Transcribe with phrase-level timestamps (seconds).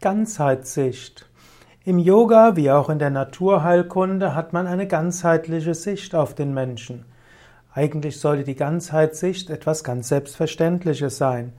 [0.00, 1.26] Ganzheitssicht.
[1.84, 7.04] Im Yoga wie auch in der Naturheilkunde hat man eine ganzheitliche Sicht auf den Menschen.
[7.74, 11.52] Eigentlich sollte die Ganzheitssicht etwas ganz Selbstverständliches sein.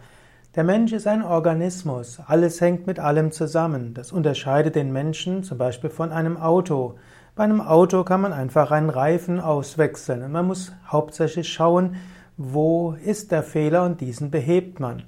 [0.56, 3.94] Der Mensch ist ein Organismus, alles hängt mit allem zusammen.
[3.94, 6.96] Das unterscheidet den Menschen zum Beispiel von einem Auto.
[7.36, 11.98] Bei einem Auto kann man einfach einen Reifen auswechseln und man muss hauptsächlich schauen,
[12.38, 15.04] wo ist der Fehler und diesen behebt man.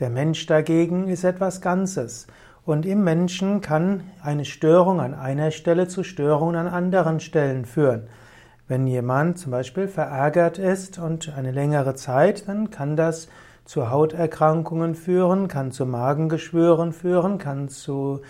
[0.00, 2.26] Der Mensch dagegen ist etwas Ganzes.
[2.64, 8.08] Und im Menschen kann eine Störung an einer Stelle zu Störungen an anderen Stellen führen.
[8.68, 13.28] Wenn jemand zum Beispiel verärgert ist und eine längere Zeit, dann kann das
[13.64, 18.20] zu Hauterkrankungen führen, kann zu Magengeschwüren führen, kann zu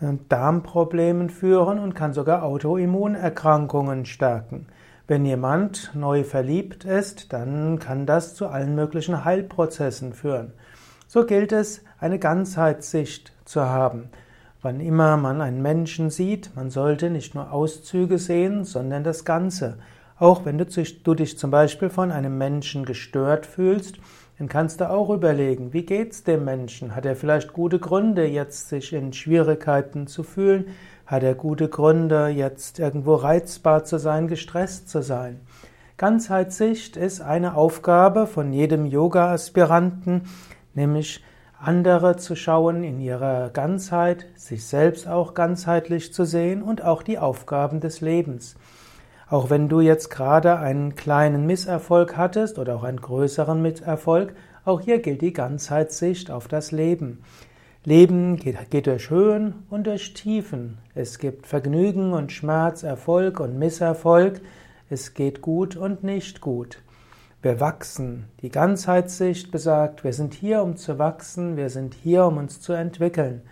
[0.00, 4.66] äh, Darmproblemen führen und kann sogar Autoimmunerkrankungen stärken.
[5.08, 10.52] Wenn jemand neu verliebt ist, dann kann das zu allen möglichen Heilprozessen führen.
[11.08, 14.10] So gilt es, eine Ganzheitssicht zu haben.
[14.62, 19.78] Wann immer man einen Menschen sieht, man sollte nicht nur Auszüge sehen, sondern das Ganze.
[20.18, 20.64] Auch wenn du,
[21.14, 23.96] dich zum Beispiel von einem Menschen gestört fühlst,
[24.38, 26.96] dann kannst du auch überlegen, wie geht's dem Menschen?
[26.96, 30.68] Hat er vielleicht gute Gründe, jetzt sich in Schwierigkeiten zu fühlen?
[31.06, 35.40] Hat er gute Gründe, jetzt irgendwo reizbar zu sein, gestresst zu sein?
[35.98, 40.22] Ganzheitssicht ist eine Aufgabe von jedem Yoga-Aspiranten,
[40.74, 41.22] nämlich
[41.66, 47.18] andere zu schauen in ihrer Ganzheit, sich selbst auch ganzheitlich zu sehen und auch die
[47.18, 48.56] Aufgaben des Lebens.
[49.28, 54.34] Auch wenn du jetzt gerade einen kleinen Misserfolg hattest oder auch einen größeren Misserfolg,
[54.64, 57.22] auch hier gilt die Ganzheitssicht auf das Leben.
[57.84, 60.78] Leben geht, geht, durch Höhen und durch Tiefen.
[60.94, 64.40] Es gibt Vergnügen und Schmerz, Erfolg und Misserfolg.
[64.88, 66.78] Es geht gut und nicht gut.
[67.44, 68.30] Wir wachsen.
[68.40, 72.72] Die Ganzheitssicht besagt, wir sind hier, um zu wachsen, wir sind hier, um uns zu
[72.72, 73.42] entwickeln.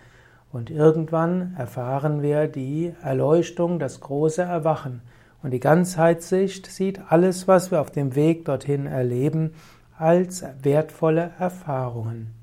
[0.51, 5.03] Und irgendwann erfahren wir die Erleuchtung, das große Erwachen.
[5.43, 9.53] Und die Ganzheitssicht sieht alles, was wir auf dem Weg dorthin erleben,
[9.95, 12.33] als wertvolle Erfahrungen.